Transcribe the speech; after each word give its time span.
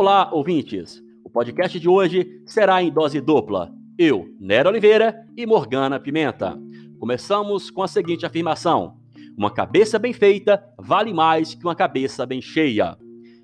Olá, 0.00 0.30
ouvintes! 0.32 1.02
O 1.22 1.28
podcast 1.28 1.78
de 1.78 1.86
hoje 1.86 2.40
será 2.46 2.82
em 2.82 2.90
dose 2.90 3.20
dupla. 3.20 3.70
Eu, 3.98 4.34
Nero 4.40 4.70
Oliveira 4.70 5.26
e 5.36 5.44
Morgana 5.44 6.00
Pimenta. 6.00 6.58
Começamos 6.98 7.70
com 7.70 7.82
a 7.82 7.88
seguinte 7.88 8.24
afirmação: 8.24 8.96
Uma 9.36 9.50
cabeça 9.50 9.98
bem 9.98 10.14
feita 10.14 10.64
vale 10.78 11.12
mais 11.12 11.54
que 11.54 11.64
uma 11.64 11.74
cabeça 11.74 12.24
bem 12.24 12.40
cheia. 12.40 12.96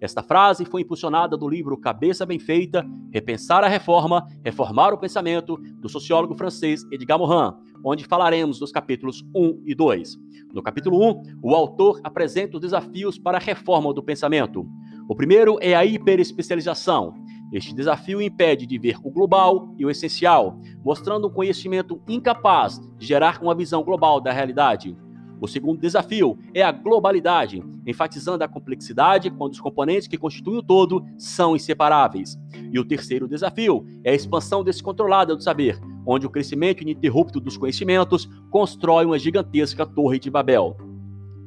Esta 0.00 0.22
frase 0.22 0.64
foi 0.64 0.80
impulsionada 0.80 1.36
do 1.36 1.46
livro 1.46 1.76
Cabeça 1.76 2.24
Bem 2.24 2.38
Feita, 2.38 2.88
Repensar 3.12 3.62
a 3.62 3.68
Reforma, 3.68 4.26
Reformar 4.42 4.94
o 4.94 4.98
Pensamento, 4.98 5.58
do 5.58 5.90
sociólogo 5.90 6.34
francês 6.34 6.82
Edgar 6.90 7.18
Morin, 7.18 7.54
onde 7.84 8.06
falaremos 8.06 8.58
dos 8.58 8.72
capítulos 8.72 9.22
1 9.34 9.62
e 9.66 9.74
2. 9.74 10.16
No 10.54 10.62
capítulo 10.62 11.06
1, 11.06 11.40
o 11.42 11.54
autor 11.54 12.00
apresenta 12.02 12.56
os 12.56 12.62
desafios 12.62 13.18
para 13.18 13.36
a 13.36 13.40
reforma 13.40 13.92
do 13.92 14.02
pensamento. 14.02 14.66
O 15.06 15.14
primeiro 15.14 15.58
é 15.60 15.74
a 15.74 15.84
hiperespecialização. 15.84 17.12
Este 17.52 17.74
desafio 17.74 18.22
impede 18.22 18.66
de 18.66 18.78
ver 18.78 18.96
o 19.04 19.10
global 19.10 19.74
e 19.76 19.84
o 19.84 19.90
essencial, 19.90 20.58
mostrando 20.82 21.28
um 21.28 21.32
conhecimento 21.32 22.00
incapaz 22.08 22.80
de 22.96 23.06
gerar 23.06 23.42
uma 23.42 23.54
visão 23.54 23.82
global 23.82 24.18
da 24.18 24.32
realidade. 24.32 24.96
O 25.40 25.48
segundo 25.48 25.80
desafio 25.80 26.38
é 26.52 26.62
a 26.62 26.70
globalidade, 26.70 27.64
enfatizando 27.86 28.44
a 28.44 28.48
complexidade 28.48 29.30
quando 29.30 29.54
os 29.54 29.60
componentes 29.60 30.06
que 30.06 30.18
constituem 30.18 30.58
o 30.58 30.62
todo 30.62 31.02
são 31.16 31.56
inseparáveis. 31.56 32.38
E 32.70 32.78
o 32.78 32.84
terceiro 32.84 33.26
desafio 33.26 33.86
é 34.04 34.10
a 34.10 34.14
expansão 34.14 34.62
descontrolada 34.62 35.34
do 35.34 35.42
saber, 35.42 35.80
onde 36.04 36.26
o 36.26 36.30
crescimento 36.30 36.82
ininterrupto 36.82 37.40
dos 37.40 37.56
conhecimentos 37.56 38.28
constrói 38.50 39.06
uma 39.06 39.18
gigantesca 39.18 39.86
torre 39.86 40.18
de 40.18 40.30
Babel. 40.30 40.76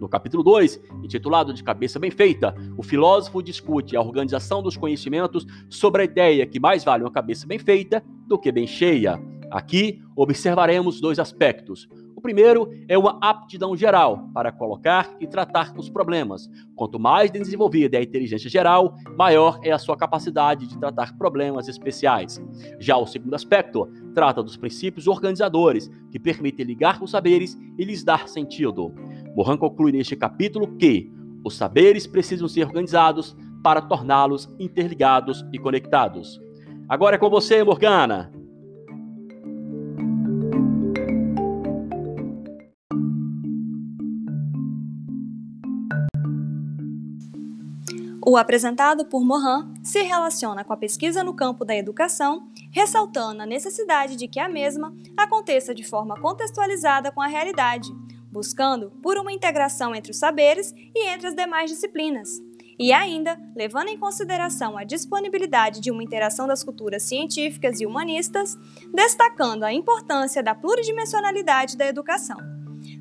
No 0.00 0.08
capítulo 0.08 0.42
2, 0.42 0.80
intitulado 1.04 1.54
De 1.54 1.62
Cabeça 1.62 1.98
Bem 1.98 2.10
Feita, 2.10 2.54
o 2.76 2.82
filósofo 2.82 3.40
discute 3.40 3.96
a 3.96 4.02
organização 4.02 4.62
dos 4.62 4.76
conhecimentos 4.76 5.46
sobre 5.70 6.02
a 6.02 6.04
ideia 6.04 6.46
que 6.46 6.60
mais 6.60 6.84
vale 6.84 7.04
uma 7.04 7.10
cabeça 7.10 7.46
bem 7.46 7.58
feita 7.58 8.02
do 8.26 8.38
que 8.38 8.52
bem 8.52 8.66
cheia. 8.66 9.18
Aqui 9.50 10.02
observaremos 10.14 11.00
dois 11.00 11.18
aspectos. 11.18 11.88
Primeiro 12.26 12.68
é 12.88 12.98
uma 12.98 13.20
aptidão 13.22 13.76
geral 13.76 14.28
para 14.34 14.50
colocar 14.50 15.14
e 15.20 15.28
tratar 15.28 15.72
os 15.78 15.88
problemas. 15.88 16.50
Quanto 16.74 16.98
mais 16.98 17.30
desenvolvida 17.30 17.96
é 17.96 18.00
a 18.00 18.02
inteligência 18.02 18.50
geral, 18.50 18.96
maior 19.16 19.60
é 19.62 19.70
a 19.70 19.78
sua 19.78 19.96
capacidade 19.96 20.66
de 20.66 20.76
tratar 20.76 21.16
problemas 21.16 21.68
especiais. 21.68 22.42
Já 22.80 22.96
o 22.96 23.06
segundo 23.06 23.34
aspecto 23.34 23.88
trata 24.12 24.42
dos 24.42 24.56
princípios 24.56 25.06
organizadores 25.06 25.88
que 26.10 26.18
permitem 26.18 26.66
ligar 26.66 27.00
os 27.00 27.12
saberes 27.12 27.56
e 27.78 27.84
lhes 27.84 28.02
dar 28.02 28.26
sentido. 28.26 28.92
Mohan 29.36 29.56
conclui 29.56 29.92
neste 29.92 30.16
capítulo 30.16 30.76
que 30.76 31.08
os 31.44 31.54
saberes 31.54 32.08
precisam 32.08 32.48
ser 32.48 32.66
organizados 32.66 33.36
para 33.62 33.80
torná-los 33.80 34.52
interligados 34.58 35.46
e 35.52 35.60
conectados. 35.60 36.40
Agora 36.88 37.14
é 37.14 37.18
com 37.20 37.30
você, 37.30 37.62
Morgana. 37.62 38.35
O 48.28 48.36
apresentado 48.36 49.04
por 49.04 49.24
Mohan 49.24 49.72
se 49.84 50.02
relaciona 50.02 50.64
com 50.64 50.72
a 50.72 50.76
pesquisa 50.76 51.22
no 51.22 51.32
campo 51.32 51.64
da 51.64 51.76
educação, 51.76 52.48
ressaltando 52.72 53.40
a 53.40 53.46
necessidade 53.46 54.16
de 54.16 54.26
que 54.26 54.40
a 54.40 54.48
mesma 54.48 54.92
aconteça 55.16 55.72
de 55.72 55.84
forma 55.84 56.20
contextualizada 56.20 57.12
com 57.12 57.22
a 57.22 57.28
realidade, 57.28 57.88
buscando 58.32 58.90
por 59.00 59.16
uma 59.16 59.32
integração 59.32 59.94
entre 59.94 60.10
os 60.10 60.18
saberes 60.18 60.74
e 60.92 61.06
entre 61.06 61.28
as 61.28 61.36
demais 61.36 61.70
disciplinas, 61.70 62.28
e 62.76 62.92
ainda 62.92 63.40
levando 63.54 63.90
em 63.90 63.96
consideração 63.96 64.76
a 64.76 64.82
disponibilidade 64.82 65.80
de 65.80 65.92
uma 65.92 66.02
interação 66.02 66.48
das 66.48 66.64
culturas 66.64 67.04
científicas 67.04 67.80
e 67.80 67.86
humanistas, 67.86 68.58
destacando 68.92 69.62
a 69.62 69.72
importância 69.72 70.42
da 70.42 70.52
pluridimensionalidade 70.52 71.76
da 71.76 71.86
educação. 71.86 72.38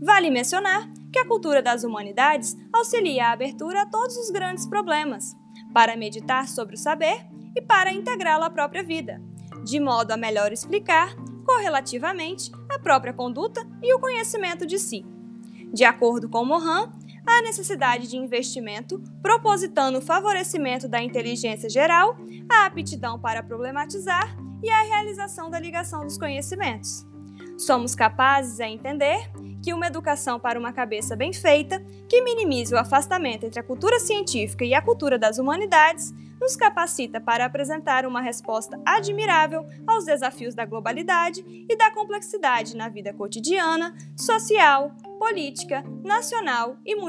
Vale 0.00 0.30
mencionar 0.30 0.90
que 1.12 1.18
a 1.18 1.26
cultura 1.26 1.62
das 1.62 1.84
humanidades 1.84 2.56
auxilia 2.72 3.26
a 3.26 3.32
abertura 3.32 3.82
a 3.82 3.86
todos 3.86 4.16
os 4.16 4.30
grandes 4.30 4.66
problemas, 4.66 5.34
para 5.72 5.96
meditar 5.96 6.48
sobre 6.48 6.74
o 6.74 6.78
saber 6.78 7.26
e 7.56 7.62
para 7.62 7.92
integrá-lo 7.92 8.44
à 8.44 8.50
própria 8.50 8.82
vida, 8.82 9.20
de 9.64 9.80
modo 9.80 10.12
a 10.12 10.16
melhor 10.16 10.52
explicar 10.52 11.14
correlativamente 11.44 12.50
a 12.70 12.78
própria 12.78 13.12
conduta 13.12 13.66
e 13.82 13.92
o 13.94 13.98
conhecimento 13.98 14.66
de 14.66 14.78
si. 14.78 15.04
De 15.72 15.84
acordo 15.84 16.28
com 16.28 16.44
Mohan, 16.44 16.92
há 17.26 17.42
necessidade 17.42 18.08
de 18.08 18.16
investimento 18.16 19.02
propositando 19.22 19.98
o 19.98 20.02
favorecimento 20.02 20.88
da 20.88 21.02
inteligência 21.02 21.68
geral, 21.68 22.16
a 22.50 22.66
aptidão 22.66 23.18
para 23.18 23.42
problematizar 23.42 24.36
e 24.62 24.70
a 24.70 24.82
realização 24.82 25.50
da 25.50 25.58
ligação 25.58 26.04
dos 26.04 26.18
conhecimentos. 26.18 27.06
Somos 27.58 27.94
capazes 27.94 28.60
a 28.60 28.68
entender 28.68 29.30
que 29.62 29.72
uma 29.72 29.86
educação 29.86 30.38
para 30.38 30.58
uma 30.58 30.72
cabeça 30.72 31.14
bem 31.14 31.32
feita, 31.32 31.82
que 32.08 32.22
minimize 32.22 32.74
o 32.74 32.78
afastamento 32.78 33.44
entre 33.44 33.60
a 33.60 33.62
cultura 33.62 33.98
científica 34.00 34.64
e 34.64 34.74
a 34.74 34.82
cultura 34.82 35.18
das 35.18 35.38
humanidades, 35.38 36.12
nos 36.40 36.56
capacita 36.56 37.20
para 37.20 37.44
apresentar 37.44 38.06
uma 38.06 38.22
resposta 38.22 38.80
admirável 38.84 39.66
aos 39.86 40.06
desafios 40.06 40.54
da 40.54 40.64
globalidade 40.64 41.44
e 41.46 41.76
da 41.76 41.90
complexidade 41.90 42.76
na 42.76 42.88
vida 42.88 43.12
cotidiana, 43.12 43.94
social, 44.16 44.92
política, 45.18 45.84
nacional 46.02 46.78
e 46.84 46.96
mundial. 46.96 47.08